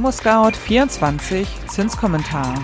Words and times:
ImmoScout 0.00 0.52
24 0.52 1.46
Zinskommentar. 1.66 2.54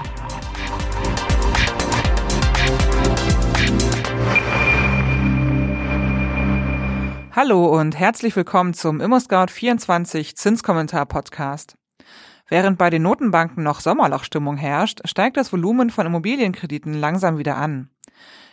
Hallo 7.33 7.79
und 7.79 7.99
herzlich 7.99 8.35
willkommen 8.37 8.73
zum 8.73 9.03
ImmoScout 9.03 9.49
24 9.51 10.35
Zinskommentar 10.35 11.05
Podcast. 11.05 11.77
Während 12.49 12.79
bei 12.79 12.89
den 12.89 13.03
Notenbanken 13.03 13.63
noch 13.63 13.81
Sommerlochstimmung 13.81 14.57
herrscht, 14.57 15.07
steigt 15.07 15.37
das 15.37 15.53
Volumen 15.53 15.91
von 15.91 16.07
Immobilienkrediten 16.07 16.95
langsam 16.95 17.37
wieder 17.37 17.59
an. 17.59 17.91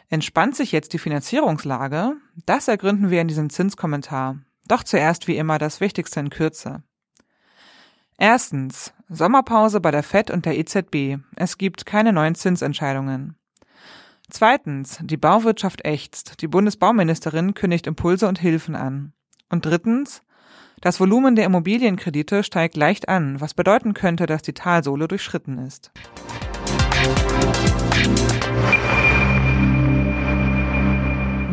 Entspannt 0.09 0.57
sich 0.57 0.73
jetzt 0.73 0.91
die 0.91 0.99
Finanzierungslage? 0.99 2.17
Das 2.45 2.67
ergründen 2.67 3.09
wir 3.09 3.21
in 3.21 3.29
diesem 3.29 3.49
Zinskommentar. 3.49 4.39
Doch 4.67 4.83
zuerst 4.83 5.29
wie 5.29 5.37
immer 5.37 5.57
das 5.57 5.79
Wichtigste 5.79 6.19
in 6.19 6.29
Kürze. 6.29 6.83
Erstens. 8.25 8.93
Sommerpause 9.09 9.81
bei 9.81 9.91
der 9.91 10.01
FED 10.01 10.31
und 10.31 10.45
der 10.45 10.57
EZB. 10.57 11.17
Es 11.35 11.57
gibt 11.57 11.85
keine 11.85 12.13
neuen 12.13 12.35
Zinsentscheidungen. 12.35 13.35
Zweitens. 14.29 14.97
Die 15.01 15.17
Bauwirtschaft 15.17 15.83
ächzt. 15.83 16.41
Die 16.41 16.47
Bundesbauministerin 16.47 17.53
kündigt 17.53 17.85
Impulse 17.85 18.29
und 18.29 18.39
Hilfen 18.39 18.77
an. 18.77 19.11
Und 19.49 19.65
drittens. 19.65 20.21
Das 20.79 21.01
Volumen 21.01 21.35
der 21.35 21.43
Immobilienkredite 21.43 22.45
steigt 22.45 22.77
leicht 22.77 23.09
an, 23.09 23.41
was 23.41 23.53
bedeuten 23.53 23.93
könnte, 23.93 24.25
dass 24.25 24.41
die 24.41 24.53
Talsohle 24.53 25.09
durchschritten 25.09 25.57
ist. 25.57 25.91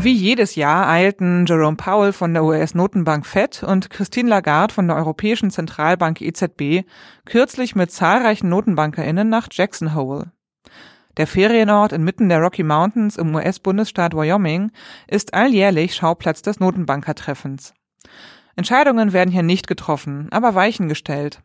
Wie 0.02 0.14
jedes 0.14 0.54
Jahr 0.54 0.88
eilten 0.88 1.44
Jerome 1.44 1.76
Powell 1.76 2.14
von 2.14 2.32
der 2.32 2.42
US-Notenbank 2.42 3.26
Fed 3.26 3.62
und 3.62 3.90
Christine 3.90 4.30
Lagarde 4.30 4.72
von 4.72 4.88
der 4.88 4.96
Europäischen 4.96 5.50
Zentralbank 5.50 6.22
EZB 6.22 6.86
kürzlich 7.26 7.76
mit 7.76 7.92
zahlreichen 7.92 8.48
Notenbankerinnen 8.48 9.28
nach 9.28 9.48
Jackson 9.52 9.94
Hole. 9.94 10.32
Der 11.18 11.26
Ferienort 11.26 11.92
inmitten 11.92 12.30
der 12.30 12.40
Rocky 12.40 12.62
Mountains 12.62 13.18
im 13.18 13.34
US-Bundesstaat 13.34 14.14
Wyoming 14.14 14.72
ist 15.06 15.34
alljährlich 15.34 15.94
Schauplatz 15.94 16.40
des 16.40 16.60
Notenbankertreffens. 16.60 17.74
Entscheidungen 18.56 19.12
werden 19.12 19.30
hier 19.30 19.42
nicht 19.42 19.66
getroffen, 19.66 20.28
aber 20.30 20.54
Weichen 20.54 20.88
gestellt. 20.88 21.42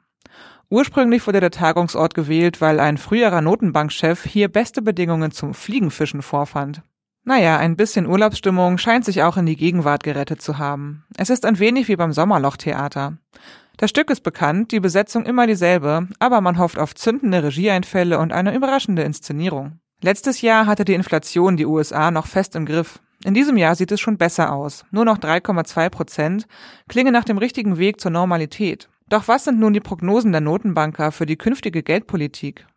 Ursprünglich 0.70 1.28
wurde 1.28 1.42
der 1.42 1.52
Tagungsort 1.52 2.14
gewählt, 2.14 2.62
weil 2.62 2.80
ein 2.80 2.98
früherer 2.98 3.42
Notenbankchef 3.42 4.24
hier 4.24 4.48
beste 4.48 4.82
Bedingungen 4.82 5.32
zum 5.32 5.54
Fliegenfischen 5.54 6.22
vorfand. 6.22 6.84
Naja, 7.28 7.58
ein 7.58 7.76
bisschen 7.76 8.06
Urlaubsstimmung 8.06 8.78
scheint 8.78 9.04
sich 9.04 9.24
auch 9.24 9.36
in 9.36 9.48
die 9.48 9.56
Gegenwart 9.56 10.04
gerettet 10.04 10.44
zu 10.44 10.60
haben. 10.60 11.04
Es 11.18 11.32
ist 11.32 11.44
ein 11.44 11.58
wenig 11.58 11.88
wie 11.88 11.96
beim 11.96 12.14
Sommerlochtheater. 12.14 13.18
Das 13.78 13.90
Stück 13.90 14.12
ist 14.12 14.22
bekannt, 14.22 14.72
die 14.72 14.80
Besetzung 14.80 15.26
immer 15.26 15.48
dieselbe, 15.48 16.08
aber 16.20 16.40
man 16.40 16.60
hofft 16.60 16.78
auf 16.78 16.94
zündende 16.94 17.44
Regieeinfälle 17.44 18.20
und 18.20 18.32
eine 18.32 18.56
überraschende 18.56 19.02
Inszenierung. 19.02 19.80
Letztes 20.02 20.42
Jahr 20.42 20.68
hatte 20.68 20.86
die 20.86 20.94
Inflation 20.94 21.58
die 21.58 21.66
USA 21.66 22.12
noch 22.12 22.28
fest 22.28 22.56
im 22.56 22.68
Griff. 22.68 23.00
In 23.24 23.34
diesem 23.34 23.58
Jahr 23.58 23.74
sieht 23.74 23.92
es 23.92 24.00
schon 24.00 24.20
besser 24.20 24.54
aus. 24.54 24.86
Nur 24.92 25.04
noch 25.04 25.18
3,2 25.18 25.90
Prozent 25.90 26.48
klingen 26.88 27.12
nach 27.12 27.24
dem 27.24 27.40
richtigen 27.40 27.80
Weg 27.80 28.00
zur 28.00 28.12
Normalität. 28.12 28.88
Doch 29.10 29.28
was 29.28 29.46
sind 29.46 29.60
nun 29.60 29.74
die 29.74 29.80
Prognosen 29.80 30.32
der 30.32 30.42
Notenbanker 30.42 31.12
für 31.12 31.26
die 31.26 31.38
künftige 31.38 31.82
Geldpolitik? 31.82 32.68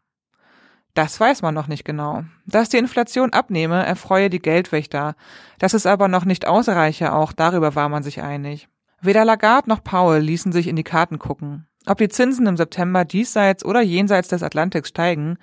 Das 0.99 1.21
weiß 1.21 1.43
man 1.43 1.55
noch 1.55 1.69
nicht 1.69 1.85
genau. 1.85 2.25
Dass 2.45 2.71
die 2.71 2.77
Inflation 2.77 3.33
abnehme, 3.33 3.87
erfreue 3.87 4.31
die 4.31 4.41
Geldwächter. 4.41 5.15
Dass 5.61 5.73
es 5.73 5.87
aber 5.87 6.09
noch 6.09 6.25
nicht 6.25 6.49
ausreiche, 6.49 7.13
auch 7.13 7.33
darüber 7.33 7.77
war 7.77 7.89
man 7.89 8.03
sich 8.03 8.21
einig. 8.21 8.67
Weder 9.01 9.25
Lagarde 9.25 9.69
noch 9.69 9.85
Powell 9.85 10.21
ließen 10.21 10.51
sich 10.51 10.67
in 10.67 10.75
die 10.75 10.83
Karten 10.83 11.21
gucken. 11.21 11.69
Ob 11.87 11.99
die 11.99 12.09
Zinsen 12.09 12.49
im 12.49 12.57
September 12.57 13.05
diesseits 13.05 13.65
oder 13.65 13.81
jenseits 13.81 14.27
des 14.27 14.43
Atlantiks 14.43 14.89
steigen, 14.89 15.39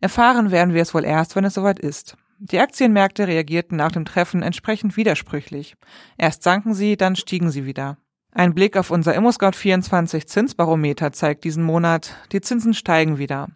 erfahren 0.00 0.52
werden 0.52 0.74
wir 0.74 0.82
es 0.82 0.94
wohl 0.94 1.04
erst, 1.04 1.34
wenn 1.34 1.44
es 1.44 1.54
soweit 1.54 1.80
ist. 1.80 2.16
Die 2.38 2.60
Aktienmärkte 2.60 3.26
reagierten 3.26 3.76
nach 3.76 3.90
dem 3.90 4.04
Treffen 4.04 4.42
entsprechend 4.42 4.96
widersprüchlich. 4.96 5.74
Erst 6.18 6.44
sanken 6.44 6.72
sie, 6.72 6.96
dann 6.96 7.16
stiegen 7.16 7.50
sie 7.50 7.66
wieder. 7.66 7.96
Ein 8.30 8.54
Blick 8.54 8.76
auf 8.76 8.92
unser 8.92 9.18
ImmoScout24 9.18 10.26
Zinsbarometer 10.26 11.10
zeigt 11.10 11.42
diesen 11.42 11.64
Monat, 11.64 12.14
die 12.30 12.40
Zinsen 12.40 12.74
steigen 12.74 13.18
wieder. 13.18 13.48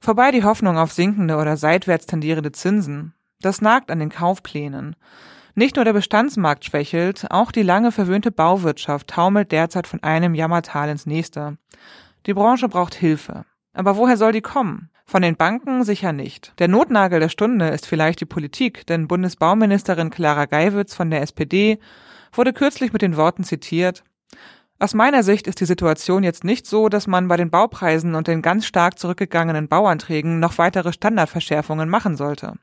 Vorbei 0.00 0.30
die 0.30 0.44
Hoffnung 0.44 0.78
auf 0.78 0.92
sinkende 0.92 1.36
oder 1.36 1.56
seitwärts 1.56 2.06
tendierende 2.06 2.52
Zinsen. 2.52 3.14
Das 3.40 3.60
nagt 3.60 3.90
an 3.90 3.98
den 3.98 4.10
Kaufplänen. 4.10 4.96
Nicht 5.54 5.76
nur 5.76 5.84
der 5.84 5.94
Bestandsmarkt 5.94 6.64
schwächelt, 6.64 7.26
auch 7.30 7.50
die 7.50 7.62
lange 7.62 7.90
verwöhnte 7.90 8.30
Bauwirtschaft 8.30 9.08
taumelt 9.08 9.52
derzeit 9.52 9.86
von 9.86 10.02
einem 10.02 10.34
Jammertal 10.34 10.90
ins 10.90 11.06
nächste. 11.06 11.56
Die 12.26 12.34
Branche 12.34 12.68
braucht 12.68 12.94
Hilfe. 12.94 13.46
Aber 13.72 13.96
woher 13.96 14.16
soll 14.16 14.32
die 14.32 14.42
kommen? 14.42 14.90
Von 15.06 15.22
den 15.22 15.36
Banken 15.36 15.84
sicher 15.84 16.12
nicht. 16.12 16.52
Der 16.58 16.68
Notnagel 16.68 17.20
der 17.20 17.28
Stunde 17.28 17.68
ist 17.68 17.86
vielleicht 17.86 18.20
die 18.20 18.26
Politik, 18.26 18.86
denn 18.86 19.06
Bundesbauministerin 19.06 20.10
Clara 20.10 20.46
Geiwitz 20.46 20.94
von 20.94 21.10
der 21.10 21.22
SPD 21.22 21.78
wurde 22.32 22.52
kürzlich 22.52 22.92
mit 22.92 23.02
den 23.02 23.16
Worten 23.16 23.44
zitiert, 23.44 24.02
aus 24.78 24.92
meiner 24.92 25.22
Sicht 25.22 25.46
ist 25.46 25.60
die 25.60 25.64
Situation 25.64 26.22
jetzt 26.22 26.44
nicht 26.44 26.66
so, 26.66 26.88
dass 26.88 27.06
man 27.06 27.28
bei 27.28 27.36
den 27.36 27.50
Baupreisen 27.50 28.14
und 28.14 28.28
den 28.28 28.42
ganz 28.42 28.66
stark 28.66 28.98
zurückgegangenen 28.98 29.68
Bauanträgen 29.68 30.38
noch 30.38 30.58
weitere 30.58 30.92
Standardverschärfungen 30.92 31.88
machen 31.88 32.16
sollte. 32.16 32.54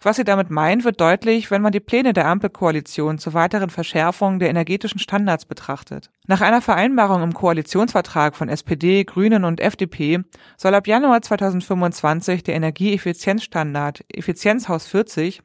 Was 0.00 0.14
sie 0.14 0.24
damit 0.24 0.48
meint, 0.48 0.84
wird 0.84 1.00
deutlich, 1.00 1.50
wenn 1.50 1.60
man 1.60 1.72
die 1.72 1.80
Pläne 1.80 2.12
der 2.12 2.28
Ampelkoalition 2.28 3.18
zur 3.18 3.34
weiteren 3.34 3.68
Verschärfung 3.68 4.38
der 4.38 4.48
energetischen 4.48 5.00
Standards 5.00 5.44
betrachtet. 5.44 6.10
Nach 6.28 6.40
einer 6.40 6.62
Vereinbarung 6.62 7.22
im 7.24 7.34
Koalitionsvertrag 7.34 8.36
von 8.36 8.48
SPD, 8.48 9.02
Grünen 9.02 9.44
und 9.44 9.60
FDP 9.60 10.20
soll 10.56 10.76
ab 10.76 10.86
Januar 10.86 11.22
2025 11.22 12.44
der 12.44 12.54
Energieeffizienzstandard 12.54 14.04
Effizienzhaus 14.08 14.86
40 14.86 15.42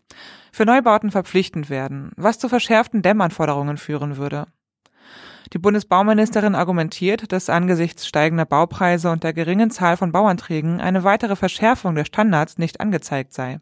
für 0.52 0.66
Neubauten 0.66 1.10
verpflichtend 1.10 1.72
werden, 1.72 2.12
was 2.16 2.38
zu 2.38 2.48
verschärften 2.48 3.02
Dämmanforderungen 3.02 3.78
führen 3.78 4.18
würde. 4.18 4.46
Die 5.54 5.60
Bundesbauministerin 5.60 6.56
argumentiert, 6.56 7.32
dass 7.32 7.48
angesichts 7.48 8.08
steigender 8.08 8.46
Baupreise 8.46 9.12
und 9.12 9.24
der 9.24 9.34
geringen 9.34 9.70
Zahl 9.70 9.98
von 9.98 10.12
Bauanträgen 10.12 10.82
eine 10.82 11.04
weitere 11.04 11.36
Verschärfung 11.36 11.94
der 11.94 12.06
Standards 12.06 12.58
nicht 12.58 12.82
angezeigt 12.82 13.34
sei. 13.34 13.60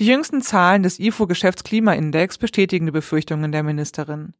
Die 0.00 0.06
jüngsten 0.06 0.42
Zahlen 0.42 0.82
des 0.82 0.98
IFO 0.98 1.28
Geschäftsklimaindex 1.28 2.38
bestätigen 2.38 2.86
die 2.86 2.92
Befürchtungen 2.92 3.52
der 3.52 3.62
Ministerin. 3.62 4.34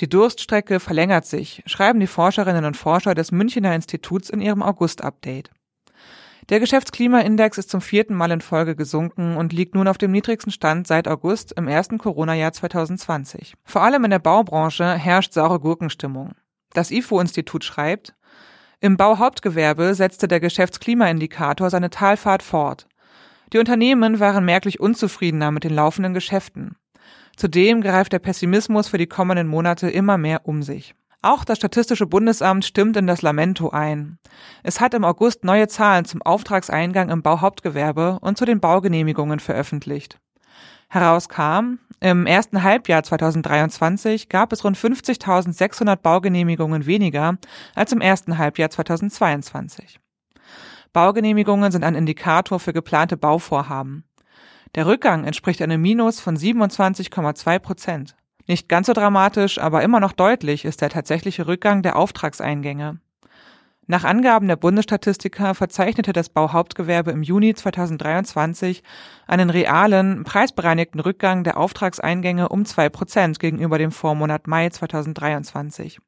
Die 0.00 0.08
Durststrecke 0.08 0.80
verlängert 0.80 1.26
sich, 1.26 1.62
schreiben 1.66 2.00
die 2.00 2.06
Forscherinnen 2.06 2.64
und 2.64 2.78
Forscher 2.78 3.14
des 3.14 3.30
Münchner 3.30 3.74
Instituts 3.74 4.30
in 4.30 4.40
ihrem 4.40 4.62
August-Update. 4.62 5.50
Der 6.48 6.60
Geschäftsklimaindex 6.60 7.58
ist 7.58 7.70
zum 7.70 7.80
vierten 7.80 8.14
Mal 8.14 8.30
in 8.30 8.40
Folge 8.40 8.76
gesunken 8.76 9.36
und 9.36 9.52
liegt 9.52 9.74
nun 9.74 9.88
auf 9.88 9.98
dem 9.98 10.12
niedrigsten 10.12 10.52
Stand 10.52 10.86
seit 10.86 11.08
August 11.08 11.50
im 11.52 11.66
ersten 11.66 11.98
Corona-Jahr 11.98 12.52
2020. 12.52 13.54
Vor 13.64 13.82
allem 13.82 14.04
in 14.04 14.10
der 14.12 14.20
Baubranche 14.20 14.94
herrscht 14.94 15.32
saure 15.32 15.58
Gurkenstimmung. 15.58 16.34
Das 16.72 16.92
IFO-Institut 16.92 17.64
schreibt, 17.64 18.14
im 18.78 18.96
Bauhauptgewerbe 18.96 19.94
setzte 19.94 20.28
der 20.28 20.38
Geschäftsklimaindikator 20.38 21.68
seine 21.68 21.90
Talfahrt 21.90 22.44
fort. 22.44 22.86
Die 23.52 23.58
Unternehmen 23.58 24.20
waren 24.20 24.44
merklich 24.44 24.78
unzufriedener 24.78 25.50
mit 25.50 25.64
den 25.64 25.74
laufenden 25.74 26.14
Geschäften. 26.14 26.76
Zudem 27.36 27.80
greift 27.80 28.12
der 28.12 28.18
Pessimismus 28.20 28.86
für 28.86 28.98
die 28.98 29.08
kommenden 29.08 29.48
Monate 29.48 29.90
immer 29.90 30.16
mehr 30.16 30.46
um 30.46 30.62
sich. 30.62 30.94
Auch 31.22 31.44
das 31.44 31.58
Statistische 31.58 32.06
Bundesamt 32.06 32.64
stimmt 32.64 32.96
in 32.96 33.06
das 33.06 33.22
Lamento 33.22 33.70
ein. 33.70 34.18
Es 34.62 34.80
hat 34.80 34.94
im 34.94 35.04
August 35.04 35.44
neue 35.44 35.68
Zahlen 35.68 36.04
zum 36.04 36.22
Auftragseingang 36.22 37.10
im 37.10 37.22
Bauhauptgewerbe 37.22 38.18
und 38.20 38.38
zu 38.38 38.44
den 38.44 38.60
Baugenehmigungen 38.60 39.40
veröffentlicht. 39.40 40.18
Herauskam, 40.88 41.78
im 42.00 42.26
ersten 42.26 42.62
Halbjahr 42.62 43.02
2023 43.02 44.28
gab 44.28 44.52
es 44.52 44.62
rund 44.62 44.76
50.600 44.76 45.96
Baugenehmigungen 45.96 46.86
weniger 46.86 47.38
als 47.74 47.92
im 47.92 48.00
ersten 48.00 48.38
Halbjahr 48.38 48.70
2022. 48.70 49.98
Baugenehmigungen 50.92 51.72
sind 51.72 51.84
ein 51.84 51.94
Indikator 51.94 52.60
für 52.60 52.72
geplante 52.72 53.16
Bauvorhaben. 53.16 54.04
Der 54.74 54.86
Rückgang 54.86 55.24
entspricht 55.24 55.60
einem 55.62 55.80
Minus 55.80 56.20
von 56.20 56.36
27,2 56.36 57.58
Prozent. 57.58 58.16
Nicht 58.46 58.68
ganz 58.68 58.86
so 58.86 58.92
dramatisch, 58.92 59.58
aber 59.58 59.82
immer 59.82 60.00
noch 60.00 60.12
deutlich 60.12 60.64
ist 60.64 60.80
der 60.80 60.90
tatsächliche 60.90 61.46
Rückgang 61.46 61.82
der 61.82 61.96
Auftragseingänge. 61.96 63.00
Nach 63.88 64.02
Angaben 64.02 64.48
der 64.48 64.56
Bundesstatistiker 64.56 65.54
verzeichnete 65.54 66.12
das 66.12 66.28
Bauhauptgewerbe 66.28 67.12
im 67.12 67.22
Juni 67.22 67.54
2023 67.54 68.82
einen 69.28 69.48
realen, 69.48 70.24
preisbereinigten 70.24 71.00
Rückgang 71.00 71.44
der 71.44 71.56
Auftragseingänge 71.56 72.48
um 72.48 72.64
zwei 72.64 72.88
Prozent 72.88 73.38
gegenüber 73.38 73.78
dem 73.78 73.92
Vormonat 73.92 74.48
Mai 74.48 74.70
2023. 74.70 76.00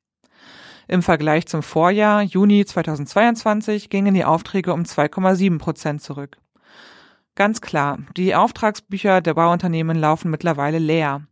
Im 0.89 1.03
Vergleich 1.03 1.47
zum 1.47 1.63
Vorjahr, 1.63 2.23
Juni 2.23 2.65
2022, 2.65 3.91
gingen 3.91 4.15
die 4.15 4.25
Aufträge 4.25 4.73
um 4.73 4.83
2,7 4.83 5.59
Prozent 5.59 6.03
zurück. 6.03 6.39
Ganz 7.37 7.61
klar, 7.61 7.99
die 8.17 8.35
Auftragsbücher 8.35 9.21
der 9.21 9.35
Bauunternehmen 9.35 9.97
laufen 9.97 10.31
mittlerweile 10.31 10.79
leer. 10.79 11.29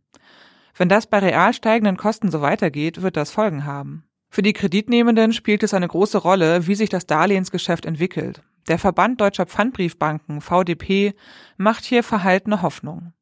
Wenn 0.77 0.89
das 0.89 1.07
bei 1.07 1.19
real 1.19 1.53
steigenden 1.53 1.97
Kosten 1.97 2.29
so 2.29 2.41
weitergeht, 2.41 3.01
wird 3.01 3.17
das 3.17 3.31
Folgen 3.31 3.65
haben. 3.65 4.03
Für 4.29 4.43
die 4.43 4.53
Kreditnehmenden 4.53 5.33
spielt 5.33 5.63
es 5.63 5.73
eine 5.73 5.87
große 5.87 6.19
Rolle, 6.19 6.67
wie 6.67 6.75
sich 6.75 6.89
das 6.89 7.07
Darlehensgeschäft 7.07 7.85
entwickelt. 7.85 8.43
Der 8.67 8.77
Verband 8.77 9.19
Deutscher 9.19 9.45
Pfandbriefbanken, 9.45 10.41
VDP, 10.41 11.15
macht 11.55 11.85
hier 11.85 12.03
verhaltene 12.03 12.61
Hoffnung. 12.61 13.13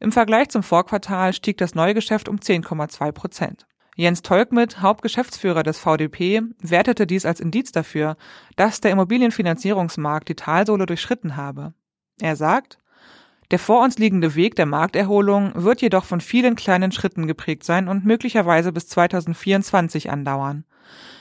Im 0.00 0.12
Vergleich 0.12 0.48
zum 0.48 0.62
Vorquartal 0.62 1.32
stieg 1.32 1.58
das 1.58 1.74
Neugeschäft 1.74 2.28
um 2.28 2.36
10,2 2.36 3.12
Prozent. 3.12 3.66
Jens 3.96 4.22
Tolkmit, 4.22 4.80
Hauptgeschäftsführer 4.80 5.62
des 5.62 5.78
VDP, 5.78 6.42
wertete 6.60 7.06
dies 7.06 7.26
als 7.26 7.40
Indiz 7.40 7.72
dafür, 7.72 8.16
dass 8.54 8.80
der 8.80 8.90
Immobilienfinanzierungsmarkt 8.92 10.28
die 10.28 10.34
Talsohle 10.34 10.86
durchschritten 10.86 11.36
habe. 11.36 11.72
Er 12.20 12.36
sagt, 12.36 12.78
der 13.50 13.58
vor 13.58 13.82
uns 13.82 13.98
liegende 13.98 14.34
Weg 14.34 14.56
der 14.56 14.66
Markterholung 14.66 15.52
wird 15.54 15.80
jedoch 15.80 16.04
von 16.04 16.20
vielen 16.20 16.56
kleinen 16.56 16.92
Schritten 16.92 17.26
geprägt 17.26 17.64
sein 17.64 17.88
und 17.88 18.04
möglicherweise 18.04 18.72
bis 18.72 18.88
2024 18.88 20.10
andauern. 20.10 20.64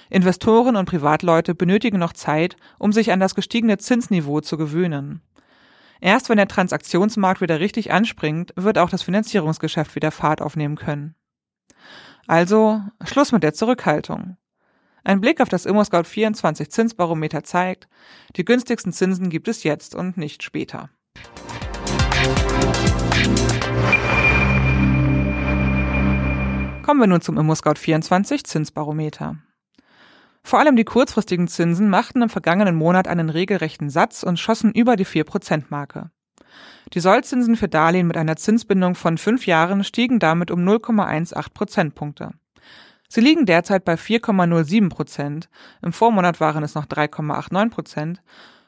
Investoren 0.09 0.75
und 0.75 0.87
Privatleute 0.87 1.55
benötigen 1.55 1.99
noch 1.99 2.13
Zeit, 2.13 2.55
um 2.77 2.91
sich 2.91 3.11
an 3.11 3.19
das 3.19 3.35
gestiegene 3.35 3.77
Zinsniveau 3.77 4.41
zu 4.41 4.57
gewöhnen. 4.57 5.21
Erst 6.01 6.29
wenn 6.29 6.37
der 6.37 6.47
Transaktionsmarkt 6.47 7.41
wieder 7.41 7.59
richtig 7.59 7.91
anspringt, 7.91 8.53
wird 8.55 8.77
auch 8.77 8.89
das 8.89 9.03
Finanzierungsgeschäft 9.03 9.95
wieder 9.95 10.11
Fahrt 10.11 10.41
aufnehmen 10.41 10.75
können. 10.75 11.15
Also 12.27 12.81
Schluss 13.03 13.31
mit 13.31 13.43
der 13.43 13.53
Zurückhaltung. 13.53 14.37
Ein 15.03 15.21
Blick 15.21 15.39
auf 15.39 15.49
das 15.49 15.67
ImmoScout24 15.67 16.69
Zinsbarometer 16.69 17.43
zeigt, 17.43 17.87
die 18.35 18.45
günstigsten 18.45 18.91
Zinsen 18.91 19.29
gibt 19.29 19.47
es 19.47 19.63
jetzt 19.63 19.93
und 19.93 20.17
nicht 20.17 20.41
später. 20.41 20.89
Kommen 26.83 26.99
wir 26.99 27.07
nun 27.07 27.21
zum 27.21 27.39
ImmoScout24 27.39 28.43
Zinsbarometer. 28.43 29.37
Vor 30.43 30.59
allem 30.59 30.75
die 30.75 30.83
kurzfristigen 30.83 31.47
Zinsen 31.47 31.89
machten 31.89 32.21
im 32.21 32.29
vergangenen 32.29 32.75
Monat 32.75 33.07
einen 33.07 33.31
regelrechten 33.31 33.89
Satz 33.89 34.21
und 34.21 34.39
schossen 34.39 34.71
über 34.71 34.95
die 34.95 35.05
4%-Marke. 35.05 36.11
Die 36.93 36.99
Sollzinsen 36.99 37.55
für 37.55 37.67
Darlehen 37.67 38.05
mit 38.05 38.15
einer 38.15 38.35
Zinsbindung 38.35 38.93
von 38.93 39.17
fünf 39.17 39.47
Jahren 39.47 39.83
stiegen 39.83 40.19
damit 40.19 40.51
um 40.51 40.59
0,18 40.59 41.53
Prozentpunkte. 41.53 42.29
Sie 43.09 43.21
liegen 43.21 43.45
derzeit 43.45 43.85
bei 43.85 43.95
4,07 43.95 44.89
Prozent, 44.89 45.49
im 45.81 45.93
Vormonat 45.93 46.39
waren 46.39 46.63
es 46.63 46.75
noch 46.75 46.85
3,89 46.85 47.69
Prozent 47.69 48.21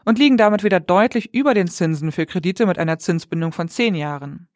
und 0.07 0.19
liegen 0.19 0.37
damit 0.37 0.63
wieder 0.63 0.79
deutlich 0.79 1.33
über 1.33 1.53
den 1.53 1.67
Zinsen 1.67 2.13
für 2.13 2.25
Kredite 2.25 2.65
mit 2.65 2.79
einer 2.79 2.97
Zinsbindung 2.97 3.51
von 3.51 3.67
zehn 3.67 3.93
Jahren. 3.93 4.47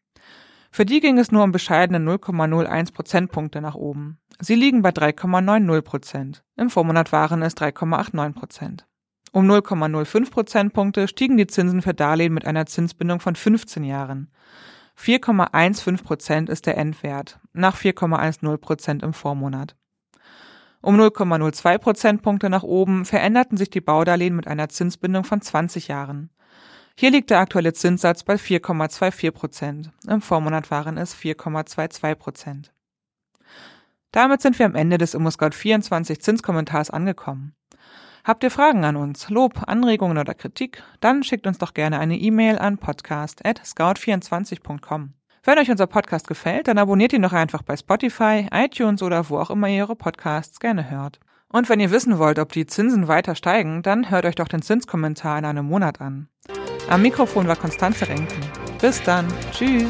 Für 0.71 0.85
die 0.85 1.01
ging 1.01 1.17
es 1.17 1.33
nur 1.33 1.43
um 1.43 1.51
bescheidene 1.51 1.99
0,01 1.99 2.93
Prozentpunkte 2.93 3.59
nach 3.59 3.75
oben. 3.75 4.17
Sie 4.39 4.55
liegen 4.55 4.81
bei 4.81 4.91
3,90 4.91 5.81
Prozent. 5.81 6.43
Im 6.55 6.69
Vormonat 6.69 7.11
waren 7.11 7.41
es 7.41 7.57
3,89 7.57 8.33
Prozent. 8.33 8.87
Um 9.33 9.45
0,05 9.45 10.31
Prozentpunkte 10.31 11.09
stiegen 11.09 11.35
die 11.35 11.47
Zinsen 11.47 11.81
für 11.81 11.93
Darlehen 11.93 12.33
mit 12.33 12.45
einer 12.45 12.65
Zinsbindung 12.65 13.19
von 13.19 13.35
15 13.35 13.83
Jahren. 13.83 14.31
4,15 14.97 16.01
Prozent 16.01 16.49
ist 16.49 16.65
der 16.65 16.77
Endwert, 16.77 17.41
nach 17.51 17.75
4,10 17.75 18.55
Prozent 18.55 19.03
im 19.03 19.11
Vormonat. 19.11 19.75
Um 20.81 20.99
0,02 20.99 21.77
Prozentpunkte 21.77 22.49
nach 22.49 22.63
oben 22.63 23.05
veränderten 23.05 23.57
sich 23.57 23.69
die 23.69 23.81
Baudarlehen 23.81 24.35
mit 24.35 24.47
einer 24.47 24.69
Zinsbindung 24.69 25.23
von 25.23 25.41
20 25.41 25.87
Jahren. 25.87 26.31
Hier 26.97 27.11
liegt 27.11 27.29
der 27.29 27.39
aktuelle 27.39 27.73
Zinssatz 27.73 28.23
bei 28.23 28.35
4,24 28.35 29.31
Prozent. 29.31 29.91
Im 30.07 30.21
Vormonat 30.21 30.71
waren 30.71 30.97
es 30.97 31.15
4,22 31.15 32.15
Prozent. 32.15 32.73
Damit 34.11 34.41
sind 34.41 34.57
wir 34.59 34.65
am 34.65 34.75
Ende 34.75 34.97
des 34.97 35.15
ImmoScout24 35.15 36.19
Zinskommentars 36.19 36.89
angekommen. 36.89 37.55
Habt 38.23 38.43
ihr 38.43 38.51
Fragen 38.51 38.83
an 38.83 38.97
uns, 38.97 39.29
Lob, 39.29 39.63
Anregungen 39.67 40.17
oder 40.17 40.33
Kritik? 40.33 40.83
Dann 40.99 41.23
schickt 41.23 41.47
uns 41.47 41.57
doch 41.57 41.73
gerne 41.73 41.99
eine 41.99 42.17
E-Mail 42.17 42.59
an 42.59 42.77
podcast.scout24.com. 42.77 45.13
Wenn 45.43 45.57
euch 45.57 45.71
unser 45.71 45.87
Podcast 45.87 46.27
gefällt, 46.27 46.67
dann 46.67 46.77
abonniert 46.77 47.13
ihn 47.13 47.23
doch 47.23 47.33
einfach 47.33 47.63
bei 47.63 47.75
Spotify, 47.75 48.47
iTunes 48.53 49.01
oder 49.01 49.27
wo 49.29 49.39
auch 49.39 49.49
immer 49.49 49.67
ihr 49.67 49.83
eure 49.83 49.95
Podcasts 49.95 50.59
gerne 50.59 50.91
hört. 50.91 51.19
Und 51.47 51.67
wenn 51.67 51.79
ihr 51.79 51.89
wissen 51.89 52.19
wollt, 52.19 52.37
ob 52.37 52.51
die 52.51 52.67
Zinsen 52.67 53.07
weiter 53.07 53.33
steigen, 53.33 53.81
dann 53.81 54.11
hört 54.11 54.25
euch 54.25 54.35
doch 54.35 54.47
den 54.47 54.61
Zinskommentar 54.61 55.39
in 55.39 55.45
einem 55.45 55.65
Monat 55.65 55.99
an. 55.99 56.27
Am 56.89 57.01
Mikrofon 57.01 57.47
war 57.47 57.55
Konstanze 57.55 58.07
Renken. 58.07 58.39
Bis 58.79 59.01
dann. 59.01 59.27
Tschüss. 59.51 59.89